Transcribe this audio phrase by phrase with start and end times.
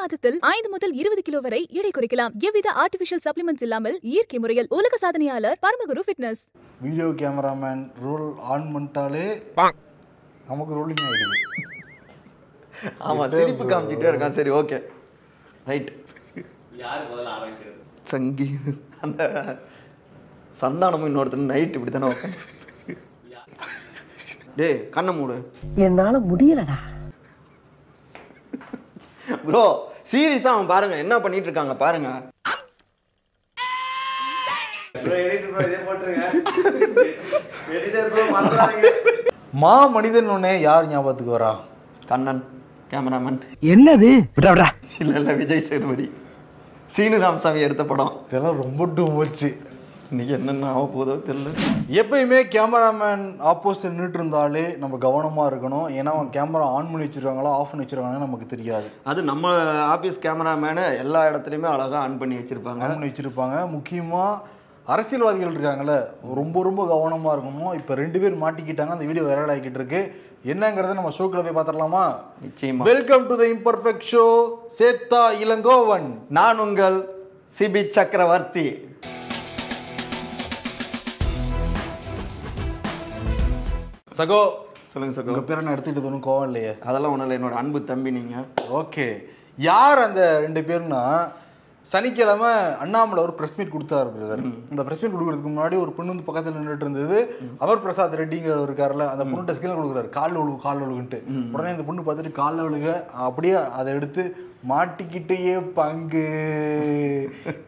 [0.00, 2.32] மாதத்தில் ஐந்து முதல் இருபது கிலோ வரை எடை குறைக்கலாம்.
[2.46, 6.42] எவ்வித ஆர்டிபிஷியல் சப்ளிமெண்ட்ஸ் இல்லாமல் இயற்கை முறையில் உலக சாதனையாளர் Paramaguru fitness
[6.84, 9.26] video cameraman roll on பண்ணிட்டாலே
[10.50, 11.36] நமக்கு ரோலிங் ஆயிடுது.
[13.08, 14.36] ஆமா சிரிப்பு காமிச்சிட்டே இருக்கான்.
[14.38, 14.78] சரி ஓகே
[15.70, 15.90] ரைட்
[16.82, 17.80] யார் முதல்ல ஆரம்பிக்கிறது?
[18.12, 18.48] சங்கி.
[19.04, 19.22] அந்த
[20.62, 22.10] சந்தானமும் இன்னொருத்தர் நைட் இப்படி தானே
[24.58, 25.36] டேய் கண்ணை மூடு.
[25.86, 26.76] என்னால முடியலடா.
[29.46, 29.64] ப்ரோ
[30.10, 30.96] சீரியஸா அவன் பாருங்க.
[31.04, 32.08] என்ன பண்ணிட்டு இருக்காங்க பாருங்க
[39.62, 41.52] மா மனிதன் ஒன்னே யார் ஞாபகத்துக்கு வரா?
[42.10, 42.40] கண்ணன்
[42.90, 43.38] கேமராமேன்
[43.74, 44.10] என்னது?
[44.36, 44.68] விடா விடா
[45.02, 46.06] இல்ல இல்ல விஜய் சேதுபதி.
[46.94, 48.12] சீனு ராமசாமி எடுத்த படம்.
[48.28, 49.48] இதெல்லாம் ரொம்ப டூ போச்சு.
[50.10, 51.50] இன்னைக்கு என்னென்ன ஆக போதோ தெரியல.
[51.98, 55.86] எப்பயுமே கேமராமேன் ஆப்போசிட் நின்றுட்டு இருந்தாலே நம்ம கவனமா இருக்கணும்.
[55.98, 58.88] ஏன்னா அவன் கேமரா ஆன் பண்ணி வச்சிருக்காங்களா ஆஃப் பண்ணி வச்சிருக்காங்கன்னு நமக்கு தெரியாது.
[59.04, 59.52] அது நம்ம
[59.94, 62.82] ஆபீஸ் கேமராமேனு எல்லா இடத்துலையுமே அழகா ஆன் பண்ணி வச்சிருப்பாங்க.
[62.86, 63.56] ஆன் பண்ணி வச்சிருப்பாங்க.
[63.76, 64.24] முக்கியமா
[64.86, 65.96] அரசியல்வாதிகள் இருக்காங்கல்ல
[66.40, 67.74] ரொம்ப ரொம்ப கவனமா இருக்கணும்.
[67.80, 70.02] இப்போ ரெண்டு பேர் மாட்டிக்கிட்டாங்க அந்த வீடியோ வைரல் ஆகிக்கிட்டு இருக்கு.
[70.52, 72.04] என்னங்கிறத நம்ம ஷோக்குள்ள போய் பார்த்துடலாமா?
[72.46, 72.82] நிச்சயமா.
[72.92, 74.26] Welcome to the imperfect show
[74.80, 76.98] சேத்தா இளங்கோவன் நான் உங்கள்
[77.58, 78.66] சிபி சக்கரவர்த்தி.
[84.18, 84.40] சகோ.
[84.92, 85.40] சொல்லுங்க சகோ.
[85.40, 86.72] பேரை நான் எடுத்துக்கிட்டது ஒன்றும் கோவம் இல்லையே.
[86.84, 87.38] அதெல்லாம் ஒன்றும் இல்லை.
[87.40, 88.34] என்னோட அன்பு தம்பி நீங்க.
[88.72, 89.06] ஓகே.
[89.56, 91.30] யார் அந்த ரெண்டு பேர்னா
[91.88, 96.26] சனிக்கிழமை அண்ணாமலை ஒரு பிரஸ் மீட் கொடுத்தாரு பிரதர் இந்த பிரஸ் மீட் கொடுக்கறதுக்கு முன்னாடி ஒரு பொண்ணு வந்து
[96.28, 97.36] பக்கத்துல நின்றுட்டு இருந்தது.
[97.58, 100.08] அமர் பிரசாத் ரெட்டிங்கிறவர் இருக்காருல்ல அந்த பொண்ணுகிட்ட ஸ்கில் கொடுக்குறாரு.
[100.08, 101.18] கால் ஒழுகு கால் ஒழுகுன்ட்டு.
[101.52, 104.24] உடனே இந்த பொண்ணு பார்த்துட்டு கால் ஒழுக அப்படியே அதை எடுத்து
[104.68, 106.26] மாட்டிக்கிட்டேயே பங்கு.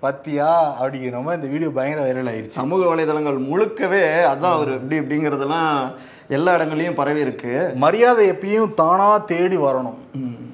[0.03, 0.51] பத்தியா?
[0.81, 5.91] அப்படிங்கிற மாதிரி இந்த வீடியோ பயங்கர வைரல் ஆயிடுச்சு சமூக வலைதளங்கள் முழுக்கவே அதான் அவர் இப்படி இப்படிங்கிறதெல்லாம்
[6.35, 7.53] எல்லா இடங்கள்லையும் பரவி இருக்கு.
[7.85, 10.01] மரியாதை எப்பயும் தானா தேடி வரணும்.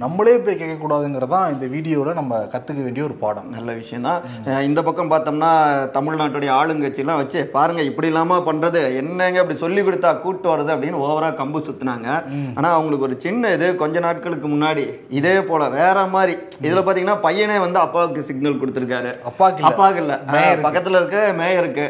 [0.03, 3.51] நம்மளே போய் கேட்கக்கூடாதுங்கிறது தான் இந்த வீடியோவில் நம்ம கற்றுக்க வேண்டிய ஒரு பாடம்.
[3.57, 4.23] நல்ல விஷயம் தான்
[4.69, 5.51] இந்த பக்கம் பார்த்தோம்னா
[5.97, 11.29] தமிழ்நாட்டுடைய ஆளுங்கட்சிலாம் வச்சு பாருங்க இப்படி இல்லாம பண்றது என்னங்க இப்படி சொல்லி கொடுத்தா கூட்டு வருது அப்படின்னு ஓவரா
[11.41, 12.09] கம்பு சுத்துனாங்க.
[12.57, 14.85] ஆனா அவங்களுக்கு ஒரு சின்ன இது கொஞ்ச நாட்களுக்கு முன்னாடி
[15.21, 16.35] இதே போல வேற மாதிரி.
[16.67, 19.13] இதுல பாத்தீங்கன்னா பையனே வந்து அப்பாவுக்கு சிக்னல் கொடுத்துருக்காரு.
[19.31, 19.71] அப்பாக்கு இல்ல.
[19.71, 20.17] அப்பாவுக்கு இல்ல.
[20.67, 21.87] பக்கத்துல இருக்க மேயருக்கு.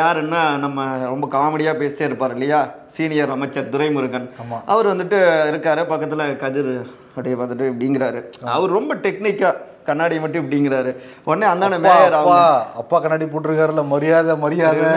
[0.00, 2.62] யாருன்னா நம்ம ரொம்ப காமெடியா பேசிட்டே இருப்பார் இல்லையா?
[2.96, 4.26] சீனியர் அமைச்சர் துரைமுருகன்.
[4.72, 5.18] அவர் வந்துட்டு
[5.52, 5.82] இருக்காரு.
[5.92, 6.74] பக்கத்துல கதிர்
[7.16, 8.20] அப்படியே பார்த்துட்டு இப்படிங்கிறாரு.
[8.56, 9.50] அவர் ரொம்ப டெக்னிக்கா
[9.88, 10.92] கண்ணாடி மட்டும் இப்படிங்கிறாரு.
[11.28, 12.38] உடனே அந்தான மேயர் அப்பா
[12.80, 14.88] அப்பா கண்ணாடி போட்டிருக்காருல்ல மரியாதை மரியாதை.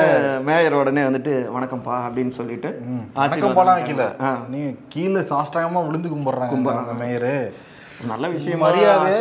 [0.48, 2.70] மேயர் உடனே வந்துட்டு வணக்கம்ப்பா அப்படின்னு சொல்லிட்டு
[3.20, 4.06] வணக்கம் போலாம் வைக்கல.
[4.54, 4.62] நீ
[4.96, 6.96] கீழே சாஷ்டாங்கமா விழுந்து கும்பிடுறாங்க கும்பிடுறாங்க.
[7.02, 7.34] மேயரு.
[8.08, 9.14] நல்ல விஷயம் மரியாதை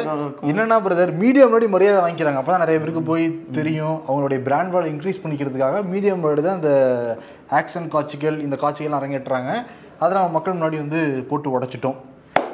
[0.51, 2.41] என்னன்னா பிரதர் மீடியா முன்னாடி மரியாதை வாங்கிக்கிறாங்க.
[2.41, 3.25] அப்பதான் நிறைய பேருக்கு போய்
[3.57, 3.97] தெரியும்.
[4.07, 6.73] அவங்களுடைய பிராண்ட் வேல்யூ இன்க்ரீஸ் பண்ணிக்கிறதுக்காக மீடியா முன்னாடி தான் இந்த
[7.61, 9.51] ஆக்ஷன் காட்சிகள் இந்த காட்சிகள் அரங்கேற்றுறாங்க
[10.03, 11.01] அதை நம்ம மக்கள் முன்னாடி வந்து
[11.31, 11.99] போட்டு உடைச்சிட்டோம்.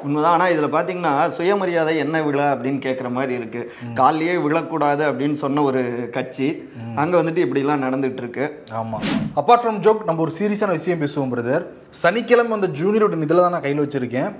[0.05, 0.33] உண்மைதான்.
[0.35, 3.61] ஆனா இதுல பாத்தீங்கன்னா சுயமரியாதை என்ன விழா அப்படின்னு கேட்குற மாதிரி இருக்கு.
[3.99, 6.49] காலையே விழக்கூடாது அப்படின்னு சொன்ன ஒரு கட்சி.
[6.95, 8.45] அங்க வந்துட்டு இப்படி எல்லாம் நடந்துட்டு இருக்கு
[8.81, 8.99] ஆமா.
[9.41, 11.65] அப்பார்ட் ஃப்ரம் ஜோக் நம்ம ஒரு சீரியஸான விஷயம் பேசுவோம் பிரதர்
[12.03, 14.31] சனிக்கிழமை அந்த ஜூனியரோட இதில் தான் நான் கையில் வச்சிருக்கேன்.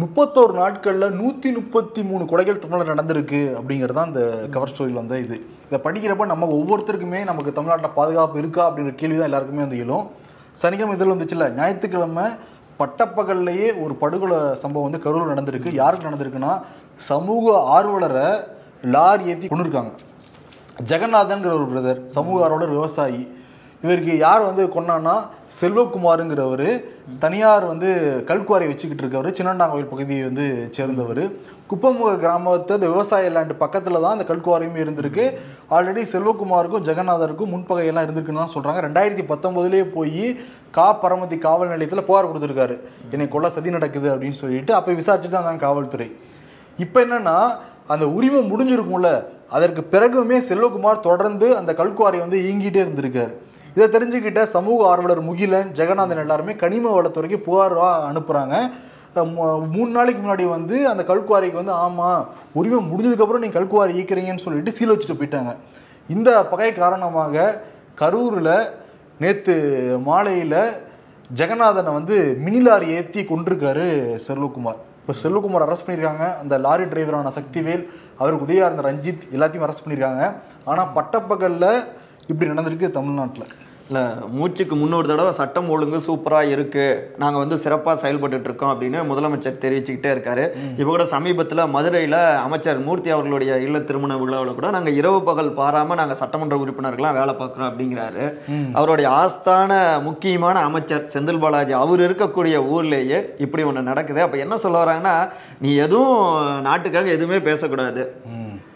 [0.00, 4.22] முப்பத்தோரு நாட்களில் நூற்றி முப்பத்தி மூணு கொலைகள் தமிழில் நடந்திருக்கு அப்படிங்கிறது தான் இந்த
[4.54, 5.36] கவர் ஸ்டோரியில் வந்த இது.
[5.68, 10.06] இதை படிக்கிறப்ப நம்ம ஒவ்வொருத்தருக்குமே நமக்கு தமிழ்நாட்டில் பாதுகாப்பு இருக்கா அப்படிங்கிற கேள்வி தான் எல்லாருக்குமே வந்து எழும்.
[10.62, 12.26] சனிக்கிழமை இதில் வந்துச்சுல்ல ஞாயிற்றுக்கிழமை
[12.80, 15.70] பட்டப்பகல்லையே ஒரு படுகொலை சம்பவம் வந்து கரூர் நடந்திருக்கு.
[15.82, 16.54] யாருக்கு நடந்திருக்குன்னா
[17.10, 18.26] சமூக ஆர்வலரை
[18.96, 19.92] லாரி ஏற்றி கொண்டு இருக்காங்க
[20.90, 23.22] ஜெகநாதன்கிற ஒரு பிரதர் சமூக ஆர்வலர் விவசாயி.
[23.84, 25.14] இவருக்கு யார் வந்து கொண்டான்னா
[25.58, 26.68] செல்வகுமாருங்கிறவர்
[27.22, 27.88] தனியார் வந்து
[28.28, 31.22] கல்குவாரி வச்சுக்கிட்டு இருக்கவர் சின்னண்டாங்கோயில் பகுதியை வந்து சேர்ந்தவர்.
[31.70, 35.24] குப்பமுக கிராமத்தை அந்த விவசாய லேண்டு பக்கத்தில் தான் அந்த கல்குவாரியும் இருந்திருக்கு.
[35.76, 40.24] ஆல்ரெடி செல்வகுமாருக்கும் ஜெகநாதருக்கும் முன்பகையெல்லாம் இருந்திருக்குன்னு தான் சொல்கிறாங்க ரெண்டாயிரத்தி பத்தொம்போதுலேயே போய்
[40.78, 40.86] கா.
[41.02, 42.76] பரமத்தி காவல் நிலையத்தில் புகார் கொடுத்துருக்காரு.
[43.14, 46.10] என்னை கொல்ல சதி நடக்குது அப்படின்னு சொல்லிட்டு அப்போ விசாரிச்சுட்டு தான் இருந்தாங்க காவல்துறை.
[46.84, 47.38] இப்போ என்னன்னா
[47.92, 49.08] அந்த உரிமை முடிஞ்சிருக்கும்ல.
[49.56, 53.34] அதற்கு பிறகுமே செல்வகுமார் தொடர்ந்து அந்த கல்குவாரி வந்து இயங்கிட்டே இருந்திருக்காரு.
[53.74, 58.56] இதை தெரிஞ்சுக்கிட்ட சமூக ஆர்வலர் முகிலன் ஜெகநாதன் எல்லாருமே கனிம வளத்துறைக்கு புகாரா அனுப்புகிறாங்க
[59.74, 62.22] மூணு நாளைக்கு முன்னாடி வந்து அந்த கல்குவாரிக்கு வந்து ஆமாம்
[62.58, 65.52] உரிமை முடிஞ்சதுக்கப்புறம் நீங்கள் கல்குவாரி இயக்கிறீங்கன்னு சொல்லிட்டு சீல் வச்சுட்டு போயிட்டாங்க.
[66.14, 67.44] இந்த பகை காரணமாக
[68.00, 68.54] கரூரில்
[69.22, 69.56] நேற்று
[70.06, 70.56] மாலையில்
[71.40, 73.86] ஜெகநாதனை வந்து மினி லாரி ஏற்றி கொண்டிருக்காரு
[74.26, 74.80] செல்வகுமார்.
[75.00, 76.26] இப்போ செல்வகுமார் அரெஸ்ட் பண்ணியிருக்காங்க.
[76.42, 77.84] அந்த லாரி டிரைவரான சக்திவேல்
[78.20, 80.24] அவருக்கு உதவியாக இருந்த ரஞ்சித் எல்லாத்தையும் அரெஸ்ட் பண்ணியிருக்காங்க.
[80.70, 81.70] ஆனால் பட்டப்பகலில்
[82.30, 83.52] இப்படி நடந்திருக்கு தமிழ்நாட்டில்.
[83.88, 84.02] இல்லை
[84.34, 86.84] மூச்சுக்கு முன்னூறு தடவை சட்டம் ஒழுங்கு சூப்பராக இருக்கு.
[87.22, 90.44] நாங்கள் வந்து சிறப்பாக செயல்பட்டுட்டு இருக்கோம் அப்படின்னு முதலமைச்சர் தெரிவிச்சுக்கிட்டே இருக்காரு.
[90.78, 96.00] இப்போ கூட சமீபத்தில் மதுரையில் அமைச்சர் மூர்த்தி அவர்களுடைய இல்ல திருமண விழாவில் கூட நாங்கள் இரவு பகல் பாராமல்
[96.00, 98.24] நாங்கள் சட்டமன்ற உறுப்பினர்கள்லாம் வேலை பார்க்குறோம் அப்படிங்கிறாரு.
[98.78, 104.22] அவருடைய ஆஸ்தான முக்கியமான அமைச்சர் செந்தில் பாலாஜி அவர் இருக்கக்கூடிய ஊர்லேயே இப்படி ஒன்று நடக்குது.
[104.26, 105.16] அப்போ என்ன சொல்ல வராங்கன்னா
[105.64, 106.16] நீ எதுவும்
[106.68, 108.04] நாட்டுக்காக எதுவுமே பேசக்கூடாது.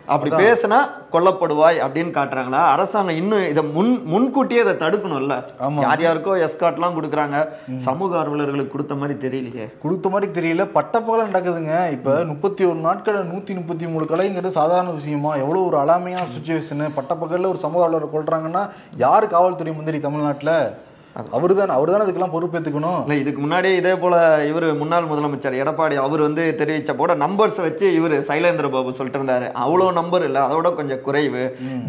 [0.06, 0.78] அப்படி பேசினா
[1.12, 2.62] கொல்லப்படுவாய் அப்படின்னு காட்டுறாங்களா?
[2.74, 5.36] அரசாங்கம் இன்னும் இதை முன் முன்கூட்டியே இதை தடுக்கணும்ல.
[5.80, 7.48] யார் யாருக்கோ எஸ்காட்லாம் கொடுக்குறாங்க.
[7.76, 9.66] சமூக ஆர்வலர்களுக்கு கொடுத்த மாதிரி தெரியலையே.
[9.82, 10.66] கொடுத்த மாதிரி தெரியல.
[10.74, 11.90] பட்டப்பகல நடக்குதுங்க.
[11.90, 15.36] இப்ப முப்பத்தி ஒரு நாட்கள் நூத்தி முப்பத்தி மூணு கலைங்கிறது சாதாரண விஷயமா?
[15.36, 20.78] எவ்வளவு ஒரு அலாமையான சுச்சுவேஷன் பட்டப்பகல்ல ஒரு சமூக ஆர்வலரை கொள்றாங்கன்னா யாரு காவல்துறை மந்திரி தமிழ்நாட்டுல?
[21.36, 24.14] அவரு தானே அவர் தானே அதுக்கெல்லாம் பொறுப்பேற்றுக்கணும் இல்லை இதுக்கு முன்னாடியே இதே போல
[24.50, 29.46] இவர் முன்னாள் முதலமைச்சர் எடப்பாடி அவர் வந்து தெரிவிச்ச போட நம்பர்ஸ் வச்சு இவர் சைலேந்திர பாபு சொல்லிட்டு இருந்தாரு.
[29.64, 31.44] அவ்வளோ நம்பர் இல்லை அதோட கொஞ்சம் குறைவு.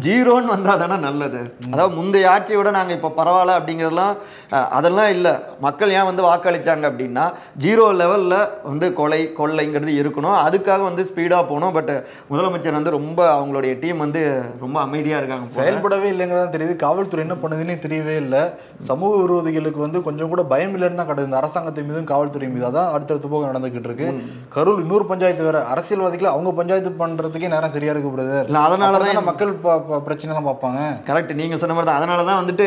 [0.06, 1.40] ஜீரோன்னு வந்தா தானே நல்லது.
[1.72, 4.14] அதாவது முந்தைய ஆட்சியோட நாங்கள் இப்போ பரவாயில்ல அப்படிங்கிறதெல்லாம்
[4.78, 5.34] அதெல்லாம் இல்லை.
[5.66, 7.26] மக்கள் ஏன் வந்து வாக்களிச்சாங்க அப்படின்னா
[7.66, 8.38] ஜீரோ லெவலில்
[8.70, 10.38] வந்து கொலை கொள்ளைங்கிறது இருக்கணும்.
[10.46, 11.74] அதுக்காக வந்து ஸ்பீடாக போகணும்.
[11.78, 11.92] பட்
[12.30, 14.24] முதலமைச்சர் வந்து ரொம்ப அவங்களுடைய டீம் வந்து
[14.64, 15.48] ரொம்ப அமைதியாக இருக்காங்க.
[15.60, 16.76] செயல்படவே இல்லைங்கிறதா தெரியுது.
[16.86, 18.42] காவல்துறை என்ன பண்ணுதுன்னே தெரியவே இல்லை.
[18.90, 22.90] சமூக விரோதிகளுக்கு வந்து கொஞ்சம் கூட பயம் இல்லைன்னு தான் கிடையாது இந்த அரசாங்கத்தை மீதும் காவல்துறை மீது அதான்
[22.94, 24.08] அடுத்தடுத்து போக நடந்துகிட்டு இருக்கு.
[24.54, 29.52] கரூர் இன்னொரு பஞ்சாயத்து வேற அரசியல்வாதிகள் அவங்க பஞ்சாயத்து பண்றதுக்கே நேரம் சரியா இருக்கு பிரதர் அதனால தான் மக்கள்
[29.64, 30.80] ப- ப- பிரச்சனை பார்ப்பாங்க.
[31.08, 32.00] கரெக்ட் நீங்கள் சொன்ன மாதிரி தான்.
[32.00, 32.66] அதனால தான் வந்துட்டு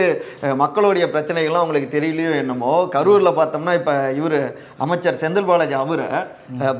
[0.55, 4.37] மக்களுடைய பிரச்சனைகள்லாம் உங்களுக்கு தெரியலையோ என்னமோ கரூரில் பார்த்தோம்னா இப்போ இவர்
[4.77, 6.07] அமைச்சர் செந்தில் பாலாஜி அவரை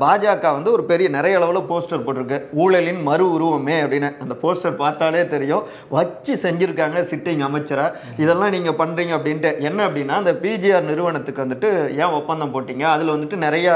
[0.02, 2.38] பாஜக வந்து ஒரு பெரிய நிறைய அளவில் போஸ்டர் போட்டிருக்கு.
[2.54, 4.10] ஊழலின் மறு உருவமே அப்படின்னு.
[4.20, 5.64] அந்த போஸ்டர் பார்த்தாலே தெரியும்.
[5.88, 7.86] வச்சு செஞ்சுருக்காங்க சிட்டிங் அமைச்சரை.
[8.18, 11.70] இதெல்லாம் நீங்கள் பண்ணுறீங்க அப்படின்ட்டு என்ன அப்படின்னா அந்த பிஜிஆர் நிறுவனத்துக்கு வந்துட்டு
[12.02, 12.84] ஏன் ஒப்பந்தம் போட்டீங்க?
[12.94, 13.68] அதில் வந்துட்டு நிறைய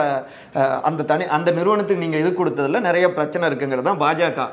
[0.83, 4.49] அந்த தனி அந்த நிறுவனத்துக்கு நீங்கள் இது கொடுத்ததுல நிறைய பிரச்சனை இருக்குங்கிறது தான் பாஜக.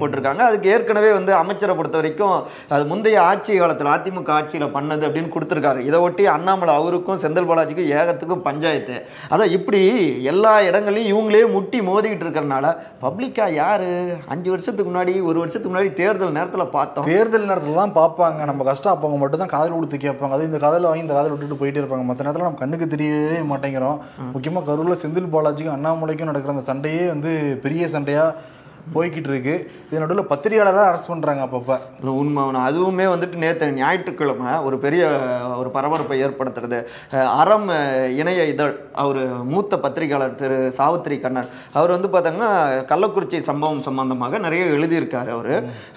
[0.00, 0.42] போட்டிருக்காங்க.
[0.48, 2.36] அதுக்கு ஏற்கனவே வந்து அமைச்சரை பொறுத்த வரைக்கும்
[2.74, 5.80] அது முந்தைய ஆட்சி காலத்தில் அதிமுக ஆட்சியில் பண்ணது அப்படின்னு கொடுத்துருக்காரு.
[5.88, 8.96] இதை ஒட்டி அண்ணாமலை அவருக்கும் செந்தில் பாலாஜிக்கும் ஏகத்துக்கும் பஞ்சாயத்து.
[9.32, 9.80] அதான் இப்படி
[10.32, 12.74] எல்லா இடங்களையும் இவங்களே முட்டி மோதிக்கிட்டு இருக்கிறனால
[13.04, 13.90] பப்ளிக்கா யாரு?
[14.34, 17.08] அஞ்சு வருஷத்துக்கு முன்னாடி ஒரு வருஷத்துக்கு முன்னாடி தேர்தல் நேரத்தில் பார்த்தோம்.
[17.12, 18.44] தேர்தல் நேரத்துல தான் பார்ப்பாங்க.
[18.52, 20.36] நம்ம கஷ்டம் அப்போ அவங்க மட்டும் தான் காதல் கொடுத்து கேட்பாங்க.
[20.38, 22.06] அது இந்த காதல வாங்கி இந்த காதல் விட்டுட்டு போயிட்டே இருப்பாங்க.
[22.10, 23.98] மற்ற நேரத்தில் நம்ம கண்ணுக்கு தெரியவே மாட்டேங்கிறோம்.
[24.36, 27.32] முக்கியமாக கரூர்ல செந்தில் பாலாஜிக்கும் அண்ணாமலைக்கும் நடக்கிற அந்த சண்டையே வந்து
[27.66, 28.24] பெரிய சண்டையா
[28.94, 29.54] போய்கிட்டு இருக்கு
[29.88, 31.76] இது நடுவில் பத்திரிகையாளராக அரெஸ்ட் பண்ணுறாங்க அப்பப்போ.
[32.00, 35.02] இல்லை உண்மை அதுவுமே வந்துட்டு நேற்று ஞாயிற்றுக்கிழமை ஒரு பெரிய
[35.60, 36.80] ஒரு பரபரப்பை ஏற்படுத்துறது.
[37.42, 37.68] அறம்
[38.20, 38.74] இணைய இதழ்.
[39.04, 39.20] அவர்
[39.52, 41.52] மூத்த பத்திரிகையாளர் திரு சாவித்திரி கண்ணன்.
[41.78, 42.50] அவர் வந்து பார்த்தாங்கன்னா
[42.92, 45.54] கள்ளக்குறிச்சி சம்பவம் சம்பந்தமாக நிறைய எழுதியிருக்கார் அவர்.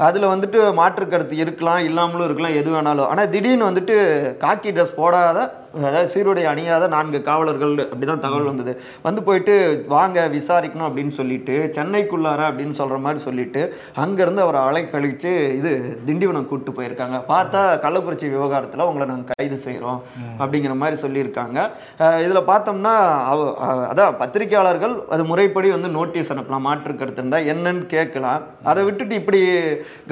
[0.10, 3.10] அதில் வந்துட்டு மாற்று கருத்து இருக்கலாம் இல்லாமலும் இருக்கலாம் எது வேணாலும்.
[3.14, 3.98] ஆனால் திடீர்னு வந்துட்டு
[4.46, 5.40] காக்கி ட்ரெஸ் போடாத
[5.78, 8.72] அதாவது சீருடை அணியாத நான்கு காவலர்கள் அப்படிதான் தகவல் வந்தது.
[9.06, 9.54] வந்து போயிட்டு
[9.94, 13.62] வாங்க விசாரிக்கணும் அப்படின்னு சொல்லிட்டு சென்னைக்குள்ளார அப்படின்னு சொல்ற மாதிரி சொல்லிட்டு
[14.04, 15.72] அங்கேருந்து அவரை அலைக்கழிச்சு இது
[16.08, 17.20] திண்டிவனம் கூட்டு போயிருக்காங்க.
[17.32, 20.00] பார்த்தா கள்ளக்குறிச்சி விவகாரத்தில் உங்களை நாங்கள் கைது செய்கிறோம்
[20.42, 21.58] அப்படிங்கிற மாதிரி சொல்லியிருக்காங்க.
[22.26, 22.94] இதில் பார்த்தோம்னா
[23.32, 23.50] அவ
[23.92, 28.44] அதான் பத்திரிக்கையாளர்கள் அது முறைப்படி வந்து நோட்டீஸ் அனுப்பலாம் மாற்று கருத்து இருந்தால் என்னன்னு கேட்கலாம்.
[28.72, 29.42] அதை விட்டுட்டு இப்படி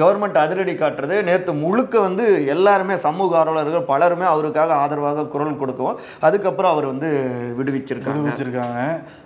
[0.02, 2.26] கவர்மெண்ட் அதிரடி காட்டுறது நேற்று முழுக்க வந்து
[2.56, 7.08] எல்லாருமே சமூக ஆர்வலர்கள் பலருமே அவருக்காக ஆதரவாக குரல் கொடுக்கவும் அதுக்கப்புறம் அவர் வந்து
[7.58, 8.24] விடுவிச்சிருக்காங்க.
[8.28, 8.78] வச்சிருக்காங்க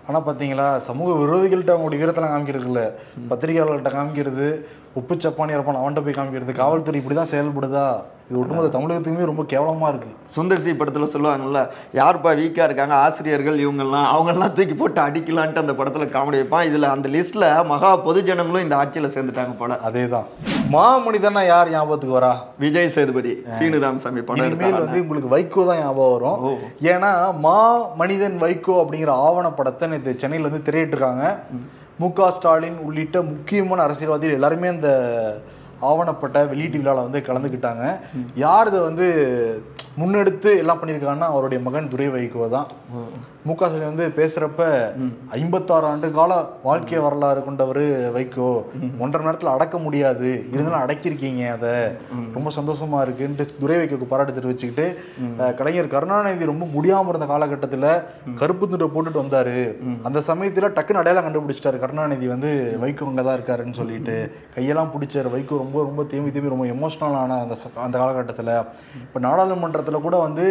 [0.08, 2.82] ஆனா பாத்தீங்களா சமூக விரோதிகள்கிட்ட அவங்களுடைய வீரத்தெல்லாம் காமிக்கிறது இல்ல
[3.28, 4.48] பத்திரிகையாளர்கிட்ட காமிக்கிறது
[4.94, 7.86] உப்பு சப்பானி இருப்பான் அவன்கிட்ட போய் காமிக்கிறது காவல்துறை இப்படிதான் செயல்படுதா?
[8.28, 10.08] இது ஒட்டுமொத்த தமிழகத்துக்குமே ரொம்ப கேவலமா இருக்கு.
[10.36, 11.60] சுந்தர்சி படத்தில் சொல்லுவாங்கல்ல
[11.98, 12.94] யாருப்பா வீக்காக இருக்காங்க?
[13.04, 18.64] ஆசிரியர்கள் இவங்கெல்லாம் அவங்கெல்லாம் தூக்கி போட்டு அடிக்கலான்ட்டு அந்த படத்தில் காமெடி வைப்பான் இதில் அந்த லிஸ்ட்டில் மகா பொதுஜனங்களும்
[18.66, 19.78] இந்த ஆட்சியில் சேர்ந்துட்டாங்க போல.
[19.88, 20.26] அதேதான்.
[20.74, 22.32] மாமனிதனா யார் ஞாபகத்துக்கு வரா?
[22.64, 26.60] விஜய் சேதுபதி சீனு ராமசாமி படம் இனிமேல் வந்து உங்களுக்கு வைகோ தான் ஞாபகம் வரும்.
[26.92, 27.12] ஏன்னா
[27.46, 27.58] மா
[28.02, 31.26] மனிதன் வைகோ அப்படிங்கிற ஆவணப்படத்தை நேற்று சென்னையில் வந்து திரையிட்டிருக்காங்க.
[32.02, 34.88] மு க ஸ்டாலின் உள்ளிட்ட முக்கியமான அரசியல்வாதிகள் எல்லாருமே அந்த
[35.80, 37.84] ஆவணப்பட்ட வெளியீட்டு விழாவில் வந்து கலந்துக்கிட்டாங்க.
[38.34, 39.06] யார் இதை வந்து
[40.00, 42.68] முன்னெடுத்து எல்லாம் பண்ணியிருக்காங்கன்னா அவருடைய மகன் துரை வைகோ தான்.
[43.48, 44.62] மு க ஸ்டாலின் வந்து பேசுறப்ப
[45.36, 46.32] ஐம்பத்தாறு ஆண்டு கால
[46.66, 47.80] வாழ்க்கை வரலாறு கொண்டவர்
[48.16, 48.48] வைகோ.
[49.02, 50.30] ஒன்றரை நேரத்தில் அடக்க முடியாது.
[50.52, 51.74] இருந்தாலும் அடக்கியிருக்கீங்க அதை.
[52.36, 54.86] ரொம்ப சந்தோஷமா இருக்குன்ட்டு துரை வைகோக்கு பாராட்டு தெரிவிச்சுக்கிட்டு
[55.60, 57.88] கலைஞர் கருணாநிதி ரொம்ப முடியாம இருந்த காலகட்டத்தில்
[58.40, 59.56] கருப்பு துண்டை போட்டுட்டு வந்தாரு.
[60.08, 62.50] அந்த சமயத்துல டக்குன்னு அடையாளம் கண்டுபிடிச்சிட்டாரு கருணாநிதி வந்து
[62.84, 64.16] வைகோ அங்கே தான் இருக்காருன்னு சொல்லிட்டு.
[64.56, 68.54] கையெல்லாம் பிடிச்சாரு வைகோ ரொம்ப ரொம்ப தேம்பி தேம்பி ரொம்ப எமோஷனல் ஆன அந்த அந்த காலகட்டத்தில்.
[69.06, 69.20] இப்போ
[69.86, 70.46] நாடாளுமன்றத்தில் கூட வந்து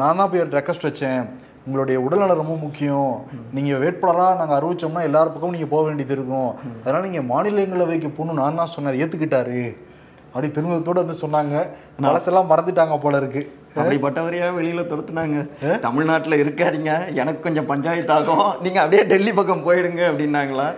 [0.00, 1.22] நான் தான் போய் ரெக்வஸ்ட் வச்சேன்.
[1.66, 3.12] உங்களுடைய உடல்நலம் ரொம்ப முக்கியம்.
[3.56, 6.50] நீங்கள் வேட்பாளராக நாங்கள் அறிவிச்சோம்னா எல்லார் பக்கமும் நீங்கள் போக வேண்டியது இருக்கும்.
[6.82, 8.98] அதனால நீங்க மாநிலங்களவைக்கு போகணும் நான் தான் சொன்னேன்.
[9.02, 9.60] ஏற்றுக்கிட்டாரு
[10.32, 11.54] அப்படி பெருமிதத்தோடு வந்து சொன்னாங்க.
[12.06, 15.38] மனசெல்லாம் மறந்துட்டாங்க போல இருக்குது அப்படிப்பட்டவரையா வெளியில துரத்துனாங்க?
[15.86, 16.92] தமிழ்நாட்டுல இருக்காதீங்க.
[17.22, 18.46] எனக்கு கொஞ்சம் பஞ்சாயத்து ஆகும்.
[18.64, 20.68] நீங்க அப்படியே டெல்லி பக்கம் போயிடுங்க அப்படின்னாங்களா?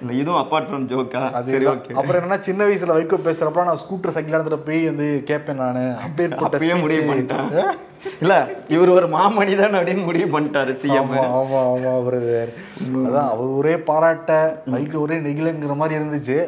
[0.00, 4.14] இல்ல இதுவும் அப்பார்ட் ஃப்ரம் ஜோக்கா சரி ஓகே அப்புறம் என்னன்னா சின்ன வயசுல வைக்கோ பேசுறப்ப நான் ஸ்கூட்டர்
[4.16, 5.84] சைக்கிள் இடத்துல போய் வந்து கேட்பேன் நானு.
[6.04, 7.48] அப்படியே அப்பயே முடிவு பண்ணிட்டேன்.
[8.22, 8.34] இல்ல
[8.74, 12.52] இவர் ஒரு மாமனிதன் அப்படின்னு முடிவு பண்ணிட்டாரு சிஎம் ஆமா ஆமா ஆமா பிரதர்
[13.06, 14.32] அதான் அவர் ஒரே பாராட்ட
[14.74, 16.38] வைக்கு ஒரே நெகிழங்கிற மாதிரி இருந்துச்சு.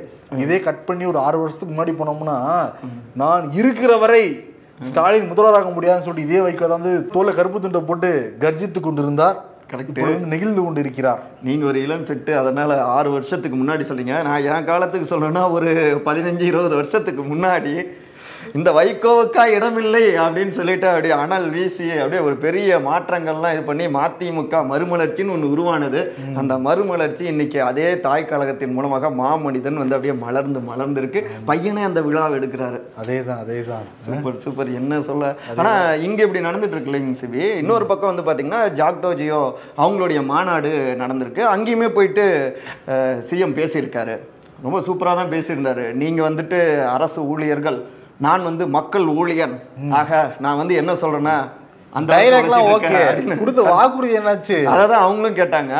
[0.44, 2.36] இதே கட் பண்ணி ஒரு ஆறு வருஷத்துக்கு முன்னாடி போனோம்னா
[3.22, 4.22] நான் இருக்கிற வரை
[4.82, 9.44] ஸ்டாலின் முதல்வராக முடியாதுன்னு சொல்லிட்டு இதே வைக்கோ வந்து தோலை கருப்பு துண்டை போட்டு கர்ஜித்து கொண்டிருந்தார்.
[9.94, 11.22] வந்து நெகிழ்ந்து கொண்டிருக்கிறார்.
[11.42, 14.22] நீங்க ஒரு இளம் செட்டு அதனால ஆறு வருஷத்துக்கு முன்னாடி சொல்றீங்க.
[14.22, 17.84] நான் என் காலத்துக்கு சொல்லணும்னா ஒரு பதினஞ்சு இருபது வருஷத்துக்கு முன்னாடி
[18.58, 24.62] இந்த வைகோவுக்கா இடமில்லை அப்படின்னு சொல்லிட்டு அப்படியே அனல் வீசி அப்படியே ஒரு பெரிய மாற்றங்கள்லாம் இது பண்ணி மதிமுக
[24.70, 26.02] மறுமலர்ச்சின்னு ஒன்று உருவானது.
[26.42, 32.02] அந்த மறுமலர்ச்சி இன்னைக்கு அதே தாய் கழகத்தின் மூலமாக மாமனிதன் வந்து அப்படியே மலர்ந்து மலர்ந்து இருக்கு பையனே அந்த
[32.08, 32.80] விழாவை எடுக்கிறாரு.
[33.02, 33.86] அதேதான் அதேதான்.
[34.06, 34.72] Super super.
[34.80, 35.34] என்ன சொல்ல?
[35.60, 35.74] ஆனா
[36.06, 37.44] இங்க இப்படி நடந்துட்டு இருக்கு இல்லைங்க சிபி.
[37.62, 39.42] இன்னொரு பக்கம் வந்து பாத்தீங்கன்னா ஜாக்டோ ஜியோ
[39.82, 41.44] அவங்களுடைய மாநாடு நடந்திருக்கு.
[41.54, 42.24] அங்கேயுமே போயிட்டு
[43.30, 44.16] சிஎம் பேசியிருக்காரு.
[44.64, 45.84] ரொம்ப சூப்பரா தான் பேசியிருந்தாரு.
[46.02, 46.58] நீங்க வந்துட்டு
[46.96, 47.78] அரசு ஊழியர்கள்
[48.20, 49.54] நான் வந்து மக்கள் ஊழியன்.
[49.90, 51.36] ஆக நான் வந்து என்ன சொல்கிறேன்னா
[51.92, 53.38] அந்த டைலாக்லாம் ஓகே.
[53.38, 54.56] கொடுத்த வாக்குறுதி என்னாச்சு?
[54.72, 55.74] அதான் அவங்களும் கேட்டாங்க.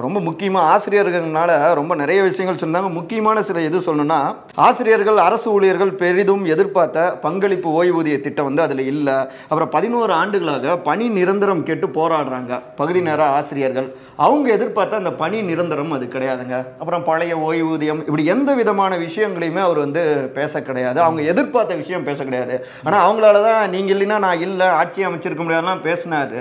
[0.00, 6.44] ரொம்ப முக்கியமா ஆசிரியர்கள்னால ரொம்ப நிறைய விஷயங்கள் சொன்னாங்க முக்கியமான சில எது சொல்லணும்னா ஆசிரியர்கள் அரசு ஊழியர்கள் பெரிதும்
[6.44, 9.30] எதிர்பார்த்த பங்களிப்பு ஓய்வூதிய திட்டம் வந்து அதுல இல்ல.
[9.42, 12.60] அப்புறம் பதினோரு ஆண்டுகளாக பணி நிரந்தரம் கேட்டு போராடுறாங்க.
[12.76, 13.96] பகுதி நேர ஆசிரியர்கள்.
[14.16, 16.66] அவங்க எதிர்பார்த்த அந்த பணி நிரந்தரம் அது கிடையாதுங்க.
[16.78, 21.00] அப்புறம் பழைய ஓய்வூதியம் இப்படி எந்த விதமான விஷயங்களையுமே அவர் வந்து பேச கிடையாது.
[21.00, 22.66] அவங்க எதிர்பார்த்த விஷயம் பேச கிடையாது.
[22.84, 25.00] ஆனா அவங்களால தான் நீங்க இல்லைன்னா நான் இல்லை ஆட்சி
[25.32, 26.38] பேசியிருக்க முடியாதுலாம் பேசினார்.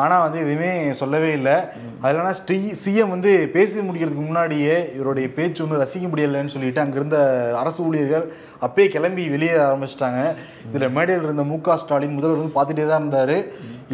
[0.00, 1.54] ஆனால் வந்து எதுவுமே சொல்லவே இல்லை.
[2.02, 7.18] அதில்னா ஸ்ரீ சிஎம் வந்து பேசி முடிக்கிறதுக்கு முன்னாடியே இவருடைய பேச்சு ஒன்றும் ரசிக்க முடியலைன்னு சொல்லிட்டு அங்கே இருந்த
[7.62, 8.26] அரசு ஊழியர்கள்
[8.66, 10.20] அப்பயே கிளம்பி வெளியே ஆரம்பிச்சிட்டாங்க.
[10.68, 13.36] இதில் மேடையில் இருந்த மு க ஸ்டாலின் முதல்வர் வந்து பார்த்துட்டே தான் இருந்தார்.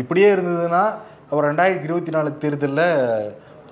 [0.02, 0.84] இப்படியே இருந்ததுன்னா
[1.28, 2.86] அப்புறம் ரெண்டாயிரத்தி இருபத்தி நாலு தேர்தலில்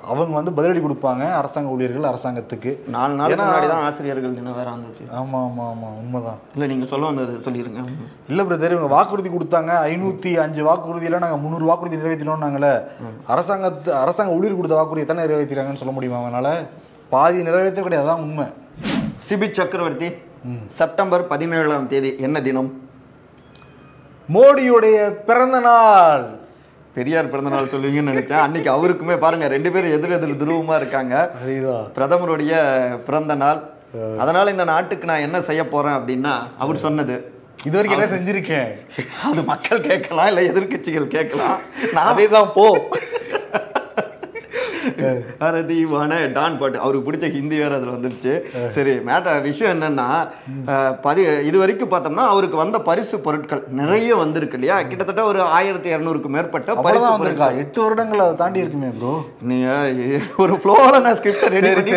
[0.04, 2.70] அவங்க வந்து பதிலடி கொடுப்பாங்க அரசாங்க ஊழியர்கள் அரசாங்கத்துக்கு.
[2.88, 6.38] நாலு ஏன்னா- முன்னாடி தான் ஆசிரியர்கள் தினம் வேற வந்துச்சு ஆமா ஆமா ஆமா உண்மைதான்.
[6.54, 7.82] இல்ல நீங்க சொல்ல வந்தது சொல்லிருங்க.
[8.28, 9.73] இல்ல பிரதர் இவங்க வாக்குறுதி கொடுத்தாங்க.
[9.87, 12.73] ஐநூத்தி அஞ்சு வாக்குறுதியில நாங்க முந்நூறு வாக்குறுதி நிறைவேற்றினோம்னாங்களே
[13.28, 16.50] அரசாங்கத்து அரசாங்க ஊழியர் கொடுத்த வாக்குறுதி எத்தனை நிறைவேற்றிறாங்கன்னு சொல்ல முடியுமா அவங்களால?
[17.11, 18.46] பாதி நிறைவேற்ற கிடையாது அதான் உண்மை.
[19.28, 20.08] சிபி சக்கரவர்த்தி
[20.68, 22.70] செப்டம்பர் பதினேழாம் தேதி என்ன தினம்?
[24.28, 26.25] மோடியுடைய பிறந்த நாள்.
[26.96, 28.44] பெரியார் பிறந்த நாள் சொல்லுவீங்கன்னு நினைச்சேன்.
[28.46, 31.14] அன்னைக்கு அவருக்குமே பாருங்க ரெண்டு பேரும் எதிர் எதிர் துருவமா இருக்காங்க.
[31.96, 32.52] பிரதமருடைய
[33.06, 33.60] பிறந்த நாள்.
[34.22, 36.34] அதனால இந்த நாட்டுக்கு நான் என்ன செய்ய போறேன் அப்படின்னா
[36.64, 37.16] அவர் சொன்னது.
[37.66, 38.70] இது வரைக்கும் என்ன செஞ்சிருக்கேன்?
[39.28, 41.58] அது மக்கள் கேட்கலாம் இல்ல எதிர்க்கட்சிகள் கேட்கலாம்.
[41.96, 42.66] நான் அதேதான் போ.
[45.46, 46.78] அரதீவான டான் பாட்டு.
[46.84, 48.32] அவருக்கு பிடிச்ச ஹிந்தி வேற அதுல வந்துருச்சு.
[48.76, 50.08] சரி மேட்ட விஷயம் என்னன்னா
[51.06, 54.76] பதி இது வரைக்கும் பார்த்தோம்னா அவருக்கு வந்த பரிசு பொருட்கள் நிறைய வந்திருக்கு இல்லையா?
[54.90, 57.48] கிட்டத்தட்ட ஒரு ஆயிரத்தி இருநூறுக்கு மேற்பட்ட பரிசு வந்திருக்கா?
[57.62, 59.14] எட்டு வருடங்கள் அதை தாண்டி இருக்குமே ப்ரோ
[59.52, 59.68] நீங்க
[60.44, 61.92] ஒரு ஃப்ளோல நான் ஸ்கிரிப்ட் ரெடி பண்ணி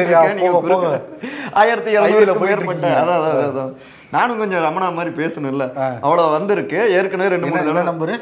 [1.61, 2.87] ஆயிரத்தி இருநூறுக்கு மேற்பட்ட.
[3.03, 3.73] அதான் அதான், அதான்.
[4.15, 5.65] நானும் கொஞ்சம் ரமணா மாதிரி பேசணும்ல.
[6.05, 6.79] அவ்வளவு வந்திருக்கு.
[6.97, 8.13] ஏற்கனவே ரெண்டு மூணு தடவை நம்பரு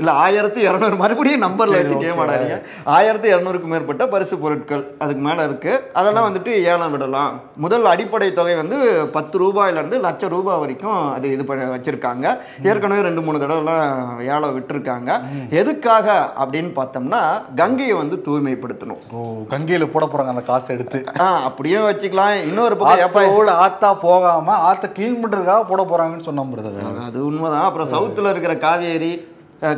[0.00, 1.96] இல்ல ஆயிரத்தி இரநூறு மறுபடியும் நம்பர்ல வச்சு.
[2.02, 2.56] கேம் ஆடாதீங்க.
[2.96, 5.72] ஆயிரத்தி இரநூறுக்கு மேற்பட்ட பரிசு பொருட்கள் அதுக்கு மேல இருக்கு.
[6.00, 7.32] அதெல்லாம் வந்துட்டு ஏலம் விடலாம்.
[7.64, 8.78] முதல் அடிப்படை தொகை வந்து
[9.16, 12.26] பத்து ரூபாயில இருந்து லட்சம் ரூபாய் வரைக்கும் அது இது பண்ண வச்சிருக்காங்க.
[12.70, 15.10] ஏற்கனவே ரெண்டு மூணு தடவைலாம் ஏலம் விட்டுருக்காங்க.
[15.60, 16.08] எதுக்காக
[16.44, 17.22] அப்படின்னு பார்த்தோம்னா
[17.62, 19.00] கங்கையை வந்து தூய்மைப்படுத்தணும்.
[19.12, 21.00] ஓ கங்கையில போட போறாங்க அந்த காசை எடுத்து.
[21.20, 22.36] ஆ அப்படியும் வச்சுக்கலாம்.
[22.50, 27.62] இன்னொரு பக்கம் ஆத்தா போகாம ஆத்த கிளீன் பண்றதுக்காக போட போறாங்கன்னு சொன்ன பிரதர் அது- உண்மைதான்.
[27.62, 29.28] அப்புறம் சவுத்துல இருக்கிற காவேரி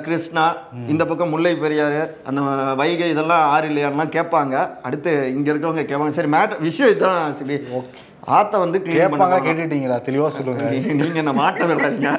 [0.02, 0.56] கிருஷ்ணா
[0.88, 2.40] இந்த பக்கம் முல்லை பெரியாறு அந்த
[2.74, 4.68] வைகை இதெல்லாம் ஆறு இல்லையான்லாம் கேட்பாங்க.
[4.82, 6.08] அடுத்து இங்க இருக்கவங்க கேட்பாங்க.
[6.08, 7.62] சரி மேட்டர் விஷயம் இதுதான் சிபி
[8.38, 9.96] ஆத்த வந்து கேட்பாங்க கேட்டுட்டீங்களா?
[10.08, 10.64] தெளிவா சொல்லுங்க.
[10.98, 12.10] நீங்க என்ன மாட்ட விடாதீங்க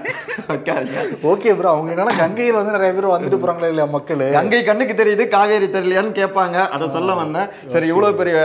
[0.50, 1.03] வைக்காதீங்க.
[1.31, 4.24] ஓகே ப்ரோ அவங்க என்னன்னா கங்கையில வந்து நிறைய பேர் வந்துட்டு போறாங்களா இல்லையா மக்கள்?
[4.38, 7.50] கங்கை கண்ணுக்கு தெரியுது காவேரி தெரியலையான்னு கேட்பாங்க அதை சொல்ல வந்தேன்.
[7.74, 8.38] சரி இவ்வளவு பெரிய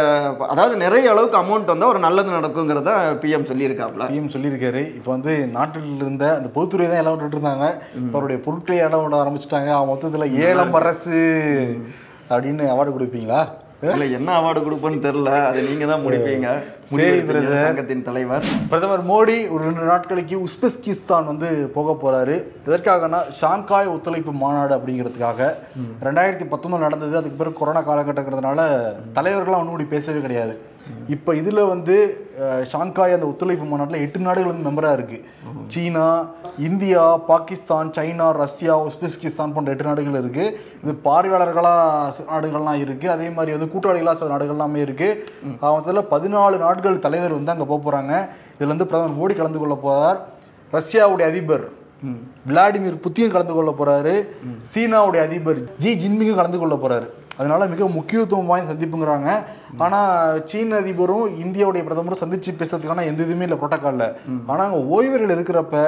[0.53, 2.91] அதாவது நிறைய அளவுக்கு அமௌண்ட் வந்தா ஒரு நல்லது நடக்குங்கிறத
[3.23, 4.85] பிஎம் சொல்லியிருக்காப்ல பிஎம் சொல்லியிருக்காரு.
[4.99, 7.69] இப்போ வந்து நாட்டில் இருந்த அந்த பொதுத்துறை தான் எல்லாம் விட்டுட்டு இருந்தாங்க.
[8.03, 9.73] இப்போ அவருடைய பொருட்களை இடம் விட ஆரம்பிச்சிட்டாங்க.
[9.77, 11.17] அவன் மொத்தத்தில் ஏலம் அரசு
[12.33, 13.43] அப்படின்னு அவார்டு கொடுப்பீங்களா?
[13.83, 15.33] இல்ல என்ன அவார்டு கொடுப்பேன்னு தெரியல.
[15.49, 16.47] அதை நீங்க தான் முடிப்பீங்க
[16.85, 17.59] சரி, brother.
[17.65, 18.45] சங்கத்தின் தலைவர்.
[18.71, 22.37] பிரதமர் மோடி ஒரு ரெண்டு நாட்களுக்கு உஸ்பெஸ்கிஸ்தான் வந்து போக போறாரு.
[22.69, 25.51] எதற்காகனா ஷாங்காய் ஒத்துழைப்பு மாநாடு அப்படிங்கிறதுக்காக.
[26.07, 27.15] ரெண்டாயிரத்தி பத்தொன்பது நடந்தது.
[27.21, 28.67] அதுக்கு பிறகு கொரோனா காலகட்டங்கிறதுனால
[29.19, 30.57] தலைவர்கள்லாம் ஒன்றும் பேசவே கிடையாது.
[31.15, 31.95] இப்போ இதுல வந்து
[32.73, 35.19] ஷாங்காய் அந்த ஒத்துழைப்பு மாநாட்டில் எட்டு நாடுகள் வந்து மெம்பரா இருக்கு.
[35.73, 36.07] சீனா
[36.69, 40.45] India Pakistan China Russia Uzbekistan போன்ற எட்டு நாடுகள் இருக்கு.
[40.83, 41.75] இது பார்வையாளர்களா
[42.17, 43.07] சில நாடுகள்லாம் இருக்கு.
[43.15, 45.09] அதே மாதிரி வந்து கூட்டாளிகளா சில நாடுகள்லாமே இருக்கு.
[45.69, 48.15] அவத்துல பதினாலு நாடுகள் தலைவர் வந்து அங்க போக போறாங்க.
[48.59, 50.19] இதுல இருந்து பிரதமர் மோடி கலந்து கொள்ள போறார்.
[50.79, 51.67] ரஷ்யாவுடைய அதிபர்
[52.49, 54.17] விளாடிமிர் புத்தின் கலந்து கொள்ள போறாரு.
[54.73, 57.09] சீனாவுடைய அதிபர் ஜி ஜின்மிங்கும் கலந்து கொள்ள போறாரு.
[57.39, 59.31] அதனால மிக முக்கியத்துவம் வாய்ந்த சந்திப்புங்கிறாங்க.
[59.85, 60.01] ஆனா
[60.51, 64.07] சீன அதிபரும் இந்தியாவுடைய பிரதமரும் சந்திச்சு பேசுறதுக்கான எந்த இதுவுமே இல்லை புரோட்டோக்கால்ல.
[64.53, 65.83] ஆனா அங்க ஓய்வர்கள் இருக்கிறப்ப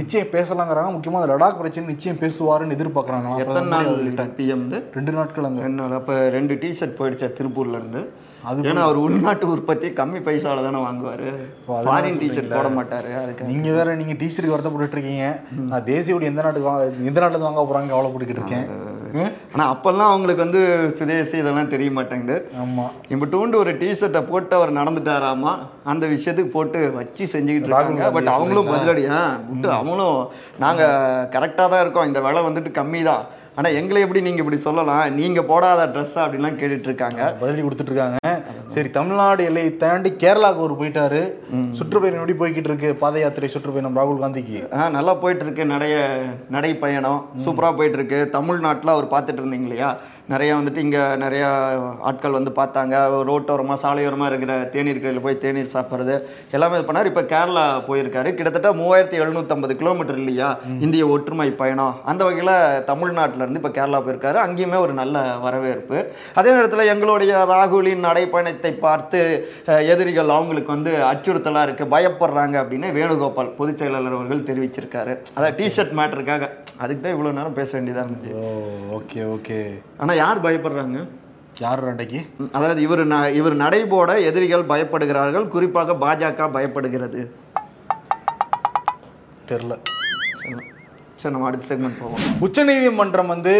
[0.00, 0.90] நிச்சயம் பேசலாங்கிறாங்க.
[0.96, 3.90] முக்கியமா அந்த லடாக் பிரச்சனை நிச்சயம் பேசுவாருன்னு எதிர்பார்க்கறாங்க எத்தனை நாள்
[4.38, 4.66] பிஎம்
[4.98, 5.66] ரெண்டு நாட்கள் அங்க.
[5.68, 5.96] ரெண்டு நாள்.
[6.00, 8.02] அப்போ ரெண்டு டிஷர்ட் போயிடுச்சா திருப்பூர்ல இருந்து?
[8.48, 11.28] அது ஏன்னா அவர் உள்நாட்டு உற்பத்தி கம்மி பைசால தானே வாங்குவாரு.
[11.68, 15.26] ஃபாரின் டிஷர்ட் போட மாட்டாரு அதுக்கு நீங்க வேற நீங்க டிஷர்ட் வருத்தப்பட்டு இருக்கீங்க.
[15.70, 18.66] நான் தேசியோட எந்த நாட்டுக்கு வாங்க எந்த நாட்டுல வாங்க போறாங்க கவலைப்பட்டுக்கிட்டு இருக்கேன்.
[19.14, 19.30] ம்?
[19.52, 20.60] ஆனா அப்பெல்லாம் அவங்களுக்கு வந்து
[20.98, 22.36] சுதேசி இதெல்லாம் தெரிய மாட்டேங்குது.
[22.62, 22.84] ஆமா.
[23.08, 25.52] இம்பிட்டூண்டு ஒரு டிஷர்ட்டை போட்டு அவர் நடந்துட்டாராமா?
[25.84, 28.10] அந்த விஷயத்துக்கு போட்டு வச்சு செஞ்சுக்கிட்டு இருக்காங்க.
[28.10, 28.68] பட் அவங்களும்?
[28.68, 30.18] பதிலடி ஆ விட்டு அவங்களும்
[30.58, 30.82] நாங்க
[31.32, 32.06] கரெக்டாக தான் இருக்கோம்.
[32.06, 33.24] இந்த விலை வந்துட்டு கம்மி தான்
[33.58, 35.02] ஆனா எங்களை எப்படி நீங்க இப்படி சொல்லலாம்?
[35.18, 38.18] நீங்க போடாத ட்ரெஸ் அப்படின்லாம் கேட்டுட்டு இருக்காங்க பதிலடி கொடுத்துட்டு இருக்காங்க
[38.74, 41.20] சரி தமிழ்நாடு எல்லையை தாண்டி கேரளாவுக்கு ஒரு போயிட்டாரு.
[41.78, 44.60] சுற்றுப்பயணம் எப்படி போய்கிட்டு இருக்கு பாத யாத்திரை சுற்றுப்பயணம் ராகுல் காந்திக்கு.
[44.76, 45.96] ஆ நல்லா போயிட்டு இருக்கு நிறைய
[46.54, 49.90] நடை பயணம் சூப்பரா போயிட்டு இருக்கு தமிழ்நாட்டில் அவர் பார்த்துட்டு இருந்தீங்க இல்லையா?
[50.32, 51.44] நிறைய வந்துட்டு இங்க நிறைய
[52.10, 52.94] ஆட்கள் வந்து பார்த்தாங்க.
[53.30, 56.16] ரோட்டோரமா சாலையோரமா இருக்கிற தேநீர் கடையில் போய் தேநீர் சாப்பிட்றது.
[56.56, 57.10] எல்லாமே இது பண்ணார்.
[57.12, 58.30] இப்போ கேரளா போயிருக்காரு.
[58.38, 60.50] கிட்டத்தட்ட மூவாயிரத்தி எழுநூத்தம்பது கிலோமீட்டர் இல்லையா?
[60.86, 61.94] இந்திய ஒற்றுமை பயணம்.
[62.12, 62.54] அந்த வகையில்
[62.90, 64.38] தமிழ்நாட்டுல இருந்து இப்போ கேரளா போயிருக்காரு.
[64.38, 66.12] அங்கேயுமே ஒரு நல்ல வரவேற்பு.
[66.34, 73.76] அதே நேரத்தில் எங்களுடைய ராகுலின் நடைப்பயணத்தை பார்த்து எதிரிகள் அவங்களுக்கு வந்து அச்சுறுத்தலாக இருக்கு பயப்படுறாங்க அப்படின்னு வேணுகோபால் பொதுச்
[73.76, 75.18] செயலாளர் அவர்கள் தெரிவிச்சிருக்காரு.
[75.36, 78.34] அதான் டிஷர்ட் மேட்டருக்காக அதுக்கு தான் இவ்வளோ நேரம் பேச வேண்டியதாக இருந்துச்சு.
[78.92, 79.80] Okay okay.
[79.96, 81.08] ஆனால் யார் பயப்படுறாங்க?
[81.58, 82.20] யார் அன்றைக்கு
[82.52, 87.26] அதாவது இவர் ந- இவர் நடைபோட எதிரிகள் பயப்படுகிறார்கள் குறிப்பாக பாஜக பயப்படுகிறது.
[89.48, 89.78] தெரில
[91.24, 92.22] சரி, நம்ம அடுத்த செக்மெண்ட் போவோம்.
[92.46, 93.54] உச்சநீதிமன்றம் வந்து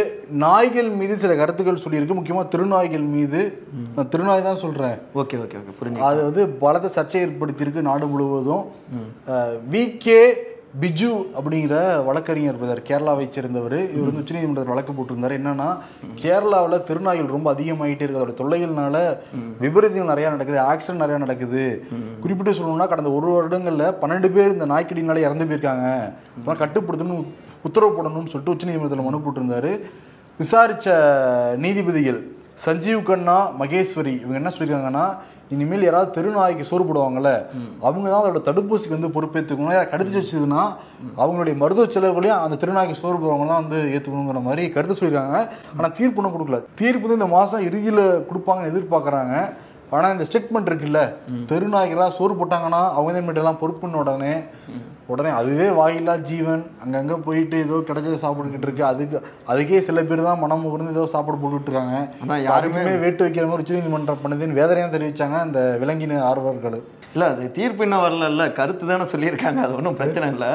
[0.44, 2.18] நாய்கள் மீது சில கருத்துக்கள் சொல்லியிருக்கு.
[2.20, 3.42] முக்கியமாக திருநாய்கள் மீது.
[3.96, 8.64] நான் திருநாய் தான் சொல்கிறேன் ஓகே ஓகே ஓகே புரிஞ்சு அது வந்து பலத்த சர்ச்சை ஏற்படுத்தியிருக்கு நாடு முழுவதும்.
[9.74, 9.84] வி.
[10.06, 10.18] கே.
[10.82, 11.74] பிஜு அப்படிங்கிற
[12.06, 13.76] வழக்கறிஞர் இருப்பார் கேரளாவை சேர்ந்தவர்.
[13.96, 15.34] இவர் வந்து உச்சநீதிமன்றத்தில் வழக்கு போட்டிருந்தார்.
[15.38, 15.68] என்னன்னா
[16.22, 18.20] கேரளாவில் திருநாய்கள் ரொம்ப அதிகமாயிட்டே இருக்கு.
[18.22, 18.96] அதோட தொல்லைகள்னால
[19.62, 21.62] விபரீதங்கள் நிறையா நடக்குது ஆக்சிடென்ட் நிறையா நடக்குது.
[22.20, 25.88] குறிப்பிட்டு சொல்லணும்னா கடந்த ஒரு வருடங்களில் பன்னெண்டு பேர் இந்த நாய்க்கடினால இறந்து போயிருக்காங்க.
[26.36, 27.24] அதெல்லாம் கட்டுப்படுத்தணும்
[27.66, 29.72] உத்தரவு போடணும்னு சொல்லிட்டு உச்சநீதிமன்றத்தில் மனு போட்டிருந்தாரு.
[30.40, 30.88] விசாரித்த
[31.64, 32.20] நீதிபதிகள்
[32.64, 35.06] சஞ்சீவ் கண்ணா மகேஸ்வரி இவங்க என்ன சொல்லியிருக்காங்கன்னா
[35.54, 37.30] இனிமேல் யாராவது தெருநாய்க்கு சோறு போடுவாங்கல்ல
[37.86, 40.62] அவங்க தான் அதோட தடுப்பூசிக்கு வந்து பொறுப்பேற்றுக்கணும் யாராவது கடிச்சு வச்சதுன்னா
[41.22, 45.36] அவங்களுடைய மருத்துவ செலவுகளையும் அந்த திருநாய்க்கு சோறு போடுறவங்கலாம் வந்து ஏற்றுக்கணுங்கிற மாதிரி கருத்து சொல்லியிருக்காங்க.
[45.76, 46.60] ஆனால் தீர்ப்பு ஒன்றும் கொடுக்கல.
[46.80, 49.34] தீர்ப்பு வந்து இந்த மாதம் இறுதியில் கொடுப்பாங்கன்னு எதிர்பார்க்குறாங்க.
[49.94, 51.00] ஆனால் இந்த ஸ்டேட்மெண்ட் இருக்குல்ல
[51.50, 54.34] தெருநாய்க்கெல்லாம் சோறு போட்டாங்கன்னா அவங்க தான் எல்லாம் பொறுப்புன்னு உடனே
[55.12, 56.62] உடனே அதுவே வாயில்லா ஜீவன்.
[56.82, 58.84] அங்கங்கே போயிட்டு ஏதோ கிடைச்சதை சாப்பிட்டுக்கிட்டு இருக்கு.
[58.92, 59.16] அதுக்கு
[59.52, 63.64] அதுக்கே சில பேர் தான் மனம் உகர்ந்து ஏதோ சாப்பாடு போட்டுட்டு இருக்காங்க அதான் யாருமே வேட்டு வைக்கிற மாதிரி
[63.64, 66.78] உச்சநீதிமன்றம் பண்ணுதுன்னு வேதனையாக தெரிவிச்சாங்க அந்த விலங்கின ஆர்வலர்கள்.
[67.14, 69.58] இல்லை அது தீர்ப்பு இன்னும் வரல கருத்து தானே சொல்லியிருக்காங்க.
[69.64, 70.48] அது ஒன்றும் பிரச்சனை இல்லை.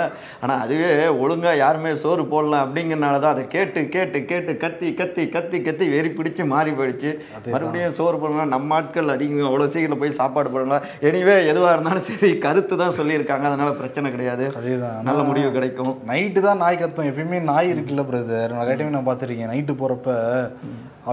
[0.43, 0.89] ஆனால் அதுவே
[1.23, 6.09] ஒழுங்காக யாருமே சோறு போடலாம் அப்படிங்கிறனால தான் அதை கேட்டு கேட்டு கேட்டு கத்தி கத்தி கத்தி கத்தி வெறி
[6.17, 7.12] பிடிச்சு மாறி போயிடுச்சு.
[7.53, 12.31] மறுபடியும் சோறு போடலாம் நம்ம ஆட்கள் அதிகம் அவ்வளோ சீக்கிரம் போய் சாப்பாடு போடலாம் எனிவே எதுவாக இருந்தாலும் சரி
[12.47, 13.45] கருத்து தான் சொல்லியிருக்காங்க.
[13.51, 14.38] அதனால பிரச்சனை கிடையாது.
[14.60, 15.93] அதேதான் நல்ல முடிவு கிடைக்கும்.
[16.10, 19.52] நைட்டு தான் நாய் கத்தும் எப்பயுமே நாய் இருக்குல்ல பிரதர் நிறைய டைம் நான் பார்த்துருக்கேன்.
[19.54, 20.10] நைட்டு போகிறப்ப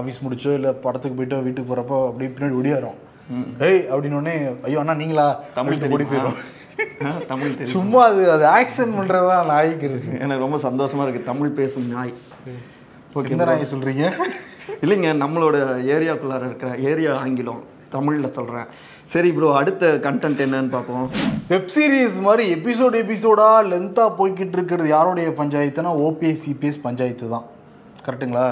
[0.01, 2.97] ஆஃபீஸ் முடிச்சோ இல்லை படத்துக்கு போயிட்டோ வீட்டுக்கு போகிறப்ப அப்படியே பின்னாடி ஒடியாரும்
[3.67, 4.33] ஏய் அப்படின்னு
[4.67, 5.27] ஐயோ அண்ணா நீங்களா?
[5.57, 6.05] தமிழ் ஓடி?
[6.11, 6.37] போயிடும்
[7.31, 11.29] தமிழ் சும்மா அது அது ஆக்சன் பண்ணுறது தான் நாய்க்கு இருக்கு எனக்கு ரொம்ப சந்தோஷமா இருக்கு.
[11.31, 12.13] தமிழ் பேசும் நாய்.
[13.17, 14.03] ஓகே எந்த நாயை சொல்கிறீங்க
[14.83, 15.55] இல்லைங்க நம்மளோட
[15.95, 17.61] ஏரியாக்குள்ளார இருக்கிற ஏரியா ஆங்கிலம்.
[17.95, 18.67] தமிழில் சொல்கிறேன்
[19.13, 21.05] சரி ப்ரோ அடுத்த கண்டென்ட் என்னன்னு பார்ப்போம்.
[21.51, 27.45] வெப் சீரிஸ் மாதிரி எபிசோட் எபிசோடா லென்த்தாக போய்கிட்டு இருக்கிறது யாருடைய பஞ்சாயத்துனா ஓபிஎஸ் சிபிஎஸ் பஞ்சாயத்து தான்.
[28.05, 28.47] கரெக்ட்டுங்களா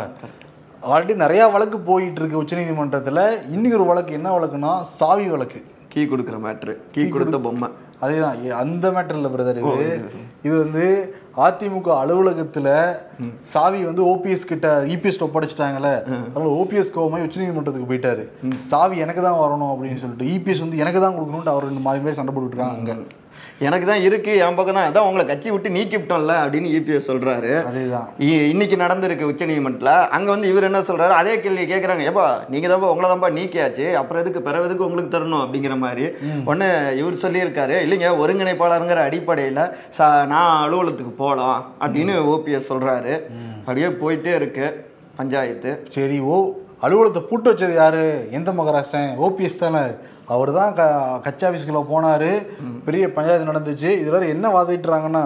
[0.94, 3.24] ஆல்ரெடி நிறையா வழக்கு போயிட்டு இருக்கு உச்சநீதிமன்றத்தில்.
[3.56, 5.60] இன்னைக்கு ஒரு வழக்கு என்ன வழக்குனா சாவி வழக்கு.
[5.92, 7.70] கீ கொடுக்குற மேட்ரு கீ கொடுத்த பொம்மை.
[8.02, 9.74] அதேதான் எ- அந்த மேட்டர்ல பிரதர் இது.
[10.44, 10.86] இது வந்து
[11.38, 12.68] அதிமுக அலுவலகத்துல
[13.46, 15.92] சாவி வந்து ஓபிஎஸ் கிட்ட இபிஎஸ் ஒப்படைச்சிட்டாங்கல்ல.
[16.28, 18.24] அதனால ஓபிஎஸ் கோவமாய் உச்சநீதிமன்றத்துக்கு போயிட்டாரு.
[18.68, 22.14] சாவி எனக்கு தான் வரணும் அப்படின்னு சொல்லிட்டு இபிஎஸ் வந்து எனக்கு தான் கொடுக்கணும்னு அவர் ரெண்டு மாறி பேர்
[22.14, 22.96] சண்டை போட்டுட்டு இருக்காங்க அங்க.
[23.60, 27.64] எனக்கு தான் இருக்கு என் பக்கம் தான் அதான் உங்களை கட்சி விட்டு நீக்கிவிட்டோம்ல அப்படின்னு இபிஎஸ் சொல்றாரு.
[27.64, 28.08] அதேதான்.
[28.20, 31.10] இ- இன்னைக்கு நடந்திருக்கு உச்சநீதிமன்றத்தில் அங்கே வந்து இவர் என்ன சொல்றாரு?
[31.10, 33.94] அதே கேள்வி கேட்குறாங்க ஏப்பா நீங்கள் தான்ப்பா உங்களை தான்ப்பா நீக்கியாச்சு.
[33.94, 36.10] அப்புறம் எதுக்கு பிறகு எதுக்கு உங்களுக்கு தரணும் அப்படிங்கிற மாதிரி.
[36.46, 37.84] ஒன்று இவர் சொல்லியிருக்காரு.
[37.86, 43.22] இல்லைங்க ஒருங்கிணைப்பாளருங்கிற அடிப்படையில் ச நான் அலுவலகத்துக்கு போகலாம் அப்படின்னு ஓபிஎஸ் சொல்றாரு.
[43.60, 45.86] அப்படியே போயிட்டே இருக்கு பஞ்சாயத்து.
[45.90, 46.52] சரி ஓ
[46.86, 48.06] அலுவலகத்தை பூட்டு வச்சது யாரு?
[48.38, 49.12] எந்த மகராசன்?
[49.26, 49.84] ஓபிஎஸ் தானே.
[50.34, 50.82] அவர் தான் க
[51.26, 52.32] கட்சி ஆஃபீஸ்க்குள்ள போனாரு.
[52.88, 53.92] பெரிய பஞ்சாயத்து நடந்துச்சு.
[54.04, 55.24] இதுல என்ன வாதிட்டுறாங்கன்னா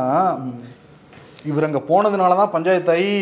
[1.51, 3.13] இவர் அங்க போனதுனால தான் பஞ்சாயத்தாயி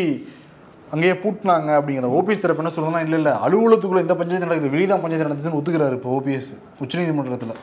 [0.94, 2.10] அங்கேயே பூட்டினாங்க அப்படிங்கிற.
[2.18, 3.32] ஓபிஎஸ் தரப்பு என்ன சொல்லுங்கன்னா இல்லை இல்லை.
[3.46, 4.74] அலுவலகத்துக்குள்ள எந்த பஞ்சாயத்து நடக்குது.
[4.74, 6.52] வெளியே தான் பஞ்சாயத்து நடந்துச்சுன்னு ஒத்துக்கிறாரு இப்போ ஓபிஎஸ்.
[6.84, 7.56] உச்சநீதிமன்றத்தில்.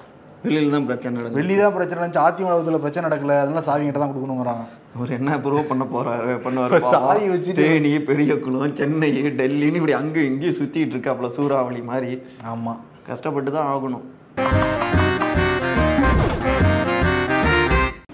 [0.47, 2.25] வெளியில் தான் பிரச்சனை நடந்தது வெளியே தான் பிரச்சனை நடந்துச்சு.
[2.27, 3.37] அதிமுக பிரச்சனை நடக்கல.
[3.43, 4.65] அதனால சாவி கிட்ட தான் கொடுக்கணுங்கிறாங்க.
[4.95, 6.39] அவர் என்ன ப்ரூவ் பண்ண போறாரு?
[6.39, 12.21] பண்ணுவாரு சாவி வச்சுட்டு- தேனி பெரியகுளம் சென்னை டெல்லின்னு இப்படி அங்கேயும் இங்கேயும் சுத்திட்டு இருக்காப்புல சூறாவளி மாதிரி.
[12.53, 12.79] ஆமா.
[13.07, 14.01] கஷ்டப்பட்டு தான் ஆகணும்.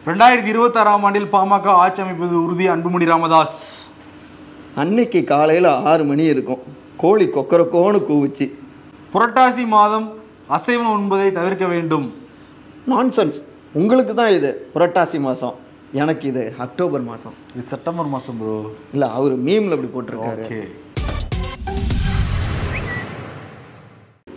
[0.06, 3.86] ரெண்டாயிரத்தி இருபத்தாறாம் ஆண்டில் பாமக ஆட்சி அமைப்பது உறுதி அன்புமணி ராமதாஸ்.
[4.76, 6.60] அன்னைக்கு காலையில ஆறு மணி இருக்கும்.
[6.98, 8.52] கோழி கொக்கரக்கோன்னு கூவுச்சு.
[9.14, 10.14] புரட்டாசி மாதம்
[10.48, 12.14] அசைவம் உண்பதை தவிர்க்க வேண்டும்.
[12.90, 13.42] நான்சென்ஸ்
[13.74, 17.34] உங்களுக்கு தான் இது புரட்டாசி மாசம் எனக்கு இது அக்டோபர் மாசம்.
[17.54, 20.68] இது செப்டம்பர் மாசம் ப்ரோ இல்ல அவர் மீம்ல அப்படி போட்டிருக்காரு.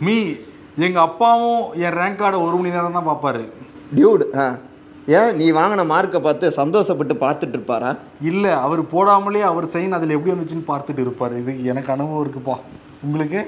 [0.00, 0.34] மீ
[0.76, 3.48] எங்க அப்பாவும் என் ரேங்க் கார்டை ஒரு மணி நேரம் தான் பார்ப்பாரு.
[3.96, 4.58] டியூட் ஆ.
[5.06, 7.96] ஏன் நீ வாங்கின மார்க்கை பார்த்து சந்தோஷப்பட்டு பார்த்துட்டு இருப்பாரா?
[8.20, 11.38] இல்ல அவர் போடாமலே அவர் சைன் அதுல எப்படி வந்துச்சுன்னு பார்த்துட்டு இருப்பாரு.
[11.38, 12.56] இது எனக்கு அனுபவம் இருக்குப்பா.
[13.02, 13.46] உங்களுக்கு?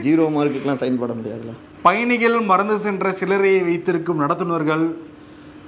[0.00, 1.52] ஜீரோ மார்க்குக்கெலாம் சைன் போட முடியாதுல்ல.
[1.82, 4.84] பயணிகள் மறந்து சென்ற சிலரையை வைத்திருக்கும் நடத்துனர்கள்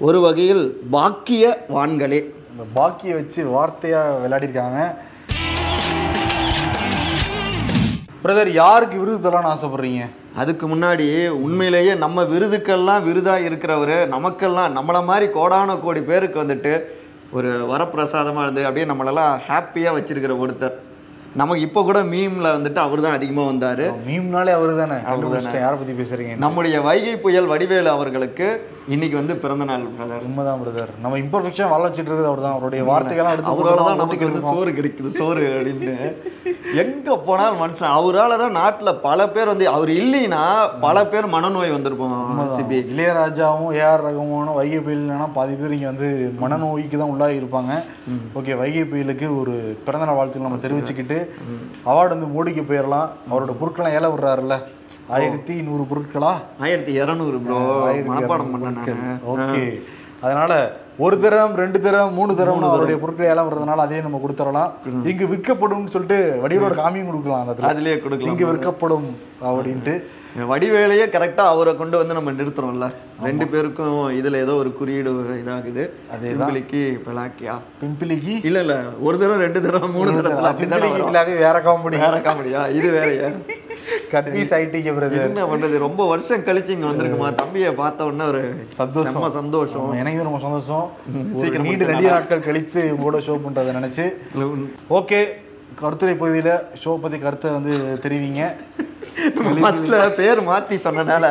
[0.07, 2.19] ஒரு வகையில் பாக்கிய வான்களே.
[2.51, 4.79] இந்த பாக்கியை வச்சு வார்த்தையா விளையாடிருக்காங்க.
[8.23, 10.05] பிரதர் யாருக்கு விருது தரலாம்னு ஆசைப்படுறீங்க?
[10.37, 16.75] அதுக்கு முன்னாடி உண்மையிலேயே நம்ம விருதுக்கெல்லாம் விருதாக இருக்கிறவர் நமக்கெல்லாம் நம்மளை மாதிரி கோடான கோடி பேருக்கு வந்துட்டு
[17.33, 20.77] ஒரு வரப்பிரசாதமாக இருந்து அப்படியே நம்மளெல்லாம் ஹாப்பியாக வச்சிருக்கிற ஒருத்தர்.
[21.35, 23.83] நமக்கு இப்போ கூட மீமில் வந்துட்டு அவர் தான் அதிகமாக வந்தார்.
[24.07, 24.97] மீம்னாலே அவரு தானே?
[25.11, 25.61] அவருதானே.
[25.61, 28.47] யாரை பத்தி பேசுறீங்க நம்முடைய வைகை புயல் வடிவேலு அவர்களுக்கு
[28.89, 32.83] இன்னைக்கு வந்து பிறந்த நாள் பிரதர் உண்மைதான் பிரதர் நம்ம இம்பர்ஃபெக்ஷன் வாழ வச்சுட்டு இருக்கிறது அவர் தான் அவருடைய
[32.91, 35.95] வார்த்தைகள்லாம் எடுத்து அவரால் தான் நமக்கு வந்து சோறு கிடைக்குது சோறு அப்படின்னு.
[36.83, 40.43] எங்க போனாலும் மனுஷன் அவரால தான் நாட்டுல பல பேர் வந்து அவர் இல்லைன்னா
[40.85, 42.79] பல பேர் மனநோய் வந்திருப்போம் சிபி.
[42.93, 46.09] இளையராஜாவும் ஏஆர் ரகமானும் வைகை புயல்னா பாதி பேர் இங்க வந்து
[46.43, 47.73] மனநோய்க்கு தான் உள்ளாகி இருப்பாங்க.
[48.41, 49.55] ஓகே வைகை புயலுக்கு ஒரு
[49.87, 51.19] பிறந்தநாள் வாழ்த்துக்கள் நம்ம தெரிவிச்சுக்கிட்டு
[51.91, 53.09] அவார்டு வந்து மோடிக்கு போயிடலாம்.
[53.31, 54.57] அவரோட பொருட்கள்லாம் ஏல விடுறாருல்ல.
[55.17, 56.35] ஆயிரத்தி நூறு பொருட்களா?
[56.67, 57.59] ஆயிரத்தி இரநூறு ப்ரோ
[58.11, 59.65] மனப்பாடம் பண்ணேன் ஓகே.
[60.25, 60.53] அதனால
[61.05, 64.71] ஒரு தரம் ரெண்டு தரம் மூணு தரம் அவருடைய பொருட்கள் ஏலம் வர்றதுனால அதையும் நம்ம கொடுத்துடலாம்.
[65.11, 67.67] இங்கு விற்கப்படும்னு சொல்லிட்டு வடிவோட காமியும் கொடுக்கலாம் அந்த.
[67.71, 68.33] அதுலயே கொடுக்கலாம்.
[68.33, 69.07] இங்கு விற்கப்படும்
[69.51, 69.95] அப்படின்ட்டு.
[70.51, 72.89] வடிவேலையே கரெக்டா அவரை கொண்டு வந்து நம்ம நிறுத்துறோம்ல.
[73.29, 75.85] ரெண்டு பேருக்கும் இதுல ஏதோ ஒரு குறியீடு இதாகுது.
[76.25, 77.55] பிம்பிளிக்கு பிளாக்கியா?
[77.81, 78.77] பிம்பிளிக்கு இல்ல இல்ல.
[79.07, 83.31] ஒரு தடவை ரெண்டு தடவை மூணு தடவை அப்படிதான் வேற காமெடி வேற காமெடியா இது வேறயா?
[84.13, 85.77] கட்பீஸ் ஐடிக்கு பிரதர் என்ன பண்றது?
[85.87, 87.29] ரொம்ப வருஷம் கழிச்சு இங்க வந்திருக்குமா?
[87.43, 88.43] தம்பியை பார்த்த உடனே ஒரு
[88.81, 89.31] சந்தோஷம்.
[89.41, 89.91] சந்தோஷம்.
[90.03, 90.87] எனக்கும் ரொம்ப சந்தோஷம்.
[91.41, 94.07] சீக்கிரம் நீண்ட நிறைய நாட்கள் கழித்து உங்களோட ஷோ பண்றதை நினைச்சு.
[94.99, 95.21] ஓகே
[95.83, 96.53] கருத்துரை பகுதியில
[96.85, 97.75] ஷோ பத்தி கருத்தை வந்து
[98.05, 98.45] தெரிவிங்க.
[99.63, 101.27] ஃபர்ஸ்ட்ல பேர் மாத்தி சொன்னனால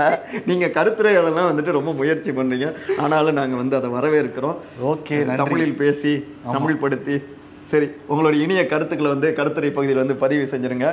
[0.49, 2.67] நீங்க கருத்துரை அதெல்லாம் வந்துட்டு ரொம்ப முயற்சி பண்றீங்க
[3.03, 4.57] ஆனாலும் நாங்க வந்து அதை வரவேற்கிறோம்.
[4.91, 6.13] ஓகே தமிழில் பேசி
[6.55, 7.17] தமிழ் படுத்தி
[7.71, 10.87] சரி உங்களோட இனிய கருத்துக்களை வந்து கருத்துரை பகுதியில் வந்து பதிவு செஞ்சிருங்க.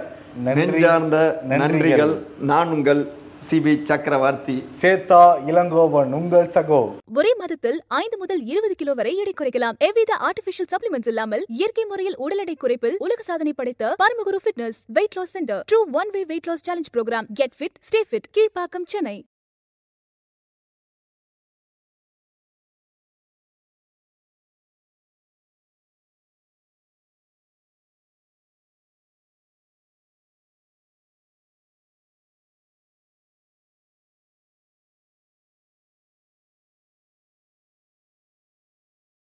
[0.44, 1.18] நெஞ்சார்ந்த
[1.50, 2.14] நன்றிகள்.
[2.50, 3.00] நான் உங்கள்
[3.48, 4.54] சிபி சக்கரவர்த்தி.
[4.80, 5.20] சேத்தா
[5.50, 6.80] இளங்கோவன் உங்கள் சகோ.
[7.14, 9.76] ஒரே மாதத்தில் ஐந்து முதல் இருபது கிலோ வரை எடை குறைக்கலாம்.
[9.88, 15.16] எவ்வித ஆர்டிபிஷியல் சப்ளிமெண்ட்ஸ் இல்லாமல் இயற்கை முறையில் உடல் எடை குறைப்பில் உலக சாதனை படைத்த Paramaguru fitness weight
[15.16, 19.16] loss centre true one way weight loss challenge programme get fit stay fit Kilpauk Chennai.